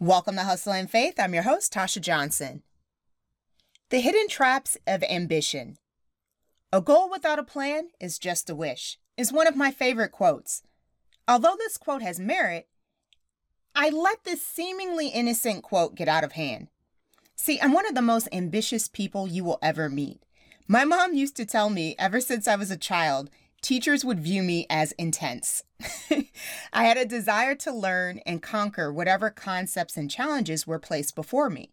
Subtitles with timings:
[0.00, 1.14] Welcome to Hustle and Faith.
[1.18, 2.62] I'm your host, Tasha Johnson.
[3.88, 5.78] The hidden traps of ambition.
[6.70, 10.62] A goal without a plan is just a wish, is one of my favorite quotes.
[11.26, 12.68] Although this quote has merit,
[13.74, 16.68] I let this seemingly innocent quote get out of hand.
[17.34, 20.20] See, I'm one of the most ambitious people you will ever meet.
[20.68, 23.30] My mom used to tell me ever since I was a child
[23.62, 25.62] teachers would view me as intense.
[26.72, 31.50] I had a desire to learn and conquer whatever concepts and challenges were placed before
[31.50, 31.72] me.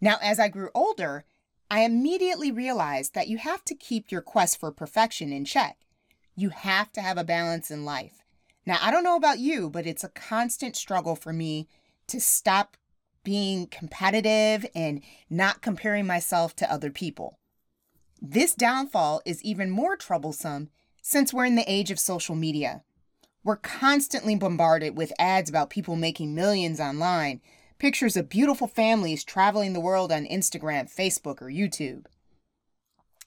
[0.00, 1.24] Now, as I grew older,
[1.70, 5.78] I immediately realized that you have to keep your quest for perfection in check.
[6.34, 8.24] You have to have a balance in life.
[8.66, 11.68] Now, I don't know about you, but it's a constant struggle for me
[12.08, 12.76] to stop
[13.22, 17.38] being competitive and not comparing myself to other people.
[18.20, 20.70] This downfall is even more troublesome
[21.02, 22.82] since we're in the age of social media.
[23.42, 27.40] We're constantly bombarded with ads about people making millions online,
[27.78, 32.04] pictures of beautiful families traveling the world on Instagram, Facebook, or YouTube.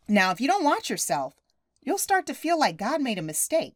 [0.08, 1.34] Now, if you don't watch yourself,
[1.82, 3.76] you'll start to feel like God made a mistake.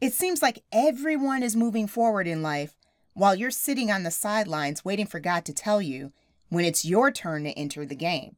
[0.00, 2.76] It seems like everyone is moving forward in life
[3.14, 6.12] while you're sitting on the sidelines waiting for God to tell you
[6.48, 8.36] when it's your turn to enter the game.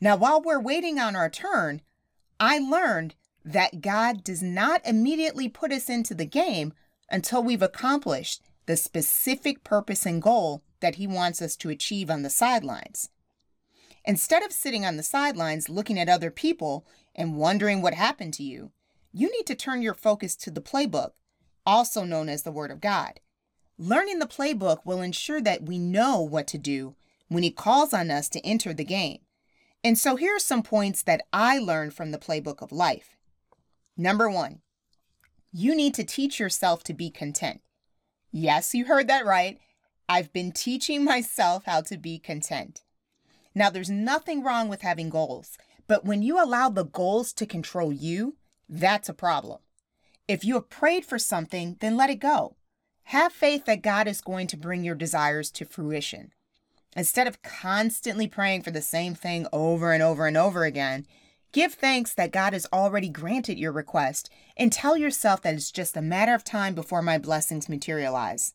[0.00, 1.82] Now, while we're waiting on our turn,
[2.38, 6.72] I learned that God does not immediately put us into the game
[7.10, 12.22] until we've accomplished the specific purpose and goal that He wants us to achieve on
[12.22, 13.10] the sidelines.
[14.04, 18.42] Instead of sitting on the sidelines looking at other people and wondering what happened to
[18.42, 18.70] you,
[19.12, 21.10] you need to turn your focus to the playbook,
[21.66, 23.20] also known as the Word of God.
[23.76, 26.94] Learning the playbook will ensure that we know what to do
[27.28, 29.18] when He calls on us to enter the game.
[29.82, 33.16] And so here are some points that I learned from the playbook of life.
[33.96, 34.60] Number one,
[35.52, 37.60] you need to teach yourself to be content.
[38.30, 39.58] Yes, you heard that right.
[40.08, 42.82] I've been teaching myself how to be content.
[43.54, 47.92] Now, there's nothing wrong with having goals, but when you allow the goals to control
[47.92, 48.36] you,
[48.68, 49.58] that's a problem.
[50.28, 52.56] If you have prayed for something, then let it go.
[53.04, 56.32] Have faith that God is going to bring your desires to fruition.
[56.96, 61.06] Instead of constantly praying for the same thing over and over and over again,
[61.52, 65.96] Give thanks that God has already granted your request and tell yourself that it's just
[65.96, 68.54] a matter of time before my blessings materialize.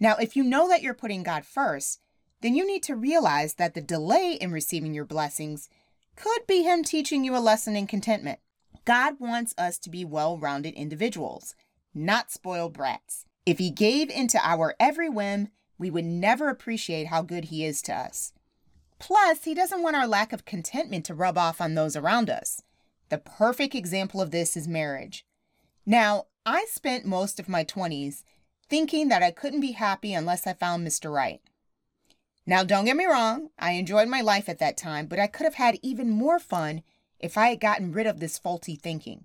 [0.00, 2.00] Now, if you know that you're putting God first,
[2.40, 5.68] then you need to realize that the delay in receiving your blessings
[6.16, 8.38] could be Him teaching you a lesson in contentment.
[8.86, 11.54] God wants us to be well rounded individuals,
[11.94, 13.26] not spoiled brats.
[13.44, 17.82] If He gave into our every whim, we would never appreciate how good He is
[17.82, 18.32] to us.
[18.98, 22.62] Plus, he doesn't want our lack of contentment to rub off on those around us.
[23.08, 25.24] The perfect example of this is marriage.
[25.84, 28.22] Now, I spent most of my 20s
[28.68, 31.12] thinking that I couldn't be happy unless I found Mr.
[31.12, 31.40] Right.
[32.46, 35.44] Now, don't get me wrong, I enjoyed my life at that time, but I could
[35.44, 36.82] have had even more fun
[37.18, 39.24] if I had gotten rid of this faulty thinking.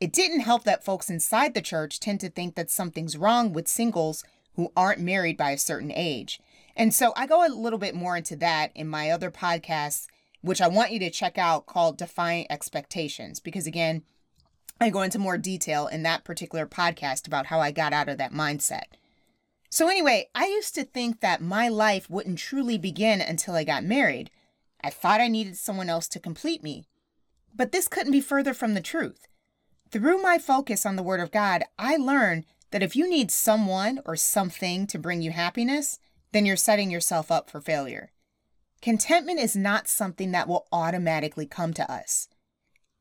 [0.00, 3.68] It didn't help that folks inside the church tend to think that something's wrong with
[3.68, 6.40] singles who aren't married by a certain age.
[6.76, 10.06] And so I go a little bit more into that in my other podcasts,
[10.42, 14.02] which I want you to check out called Defying Expectations, because again,
[14.78, 18.18] I go into more detail in that particular podcast about how I got out of
[18.18, 18.84] that mindset.
[19.70, 23.84] So, anyway, I used to think that my life wouldn't truly begin until I got
[23.84, 24.30] married.
[24.84, 26.86] I thought I needed someone else to complete me.
[27.54, 29.26] But this couldn't be further from the truth.
[29.90, 34.00] Through my focus on the Word of God, I learned that if you need someone
[34.04, 35.98] or something to bring you happiness,
[36.32, 38.12] then you're setting yourself up for failure.
[38.82, 42.28] Contentment is not something that will automatically come to us.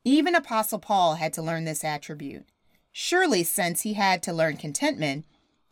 [0.03, 2.45] Even Apostle Paul had to learn this attribute.
[2.91, 5.25] Surely, since he had to learn contentment,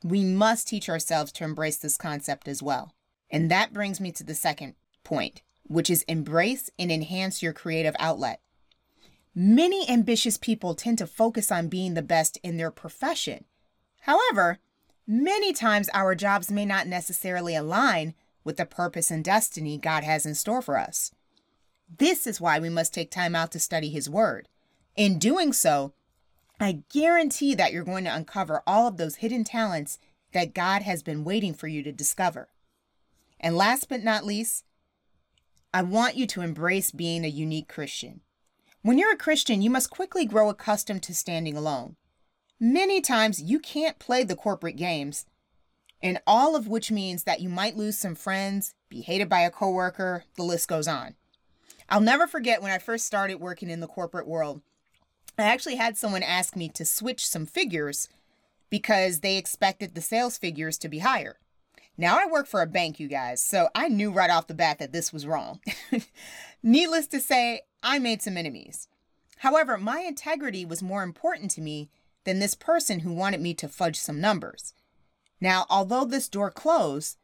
[0.03, 2.93] we must teach ourselves to embrace this concept as well.
[3.29, 7.95] And that brings me to the second point, which is embrace and enhance your creative
[7.97, 8.41] outlet.
[9.33, 13.45] Many ambitious people tend to focus on being the best in their profession.
[14.01, 14.59] However,
[15.05, 18.13] Many times, our jobs may not necessarily align
[18.43, 21.11] with the purpose and destiny God has in store for us.
[21.97, 24.47] This is why we must take time out to study His Word.
[24.95, 25.93] In doing so,
[26.59, 29.99] I guarantee that you're going to uncover all of those hidden talents
[30.31, 32.49] that God has been waiting for you to discover.
[33.39, 34.63] And last but not least,
[35.73, 38.21] I want you to embrace being a unique Christian.
[38.83, 41.95] When you're a Christian, you must quickly grow accustomed to standing alone.
[42.65, 45.25] Many times you can't play the corporate games,
[46.01, 49.51] and all of which means that you might lose some friends, be hated by a
[49.51, 51.15] coworker, the list goes on.
[51.89, 54.61] I'll never forget when I first started working in the corporate world.
[55.37, 58.07] I actually had someone ask me to switch some figures
[58.69, 61.39] because they expected the sales figures to be higher.
[61.97, 64.79] Now, I work for a bank, you guys, so I knew right off the bat
[64.79, 65.59] that this was wrong.
[66.63, 68.87] Needless to say, I made some enemies.
[69.39, 71.89] However, my integrity was more important to me
[72.25, 74.73] than this person who wanted me to fudge some numbers.
[75.41, 77.17] Now, although this door closed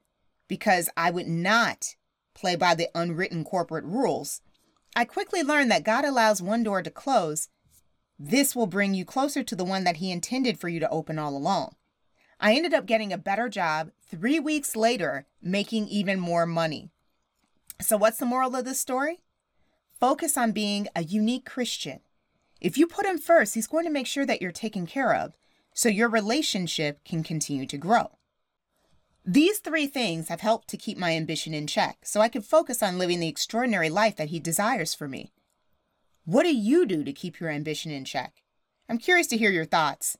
[0.47, 1.95] because I would not
[2.33, 4.41] play by the unwritten corporate rules,
[4.95, 7.49] I quickly learned that God allows one door to close.
[8.17, 11.17] This will bring you closer to the one that He intended for you to open
[11.17, 11.75] all along.
[12.39, 16.89] I ended up getting a better job three weeks later, making even more money.
[17.81, 19.19] So, what's the moral of this story?
[19.99, 21.99] Focus on being a unique Christian.
[22.61, 25.37] If you put Him first, He's going to make sure that you're taken care of
[25.73, 28.11] so your relationship can continue to grow.
[29.25, 32.81] These three things have helped to keep my ambition in check so I can focus
[32.81, 35.31] on living the extraordinary life that He desires for me.
[36.25, 38.43] What do you do to keep your ambition in check?
[38.87, 40.17] I'm curious to hear your thoughts.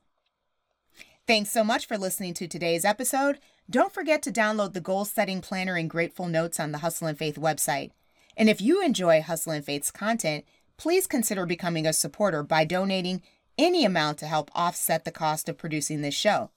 [1.26, 3.38] Thanks so much for listening to today's episode.
[3.68, 7.18] Don't forget to download the goal setting planner and grateful notes on the Hustle and
[7.18, 7.90] Faith website.
[8.36, 10.44] And if you enjoy Hustle and Faith's content,
[10.80, 13.20] please consider becoming a supporter by donating
[13.58, 16.48] any amount to help offset the cost of producing this show.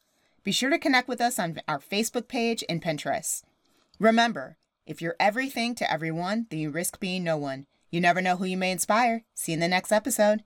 [0.45, 3.43] Be sure to connect with us on our Facebook page and Pinterest.
[3.99, 4.55] Remember,
[4.85, 7.65] if you're everything to everyone, then you risk being no one.
[7.91, 9.25] You never know who you may inspire.
[9.35, 10.45] See you in the next episode.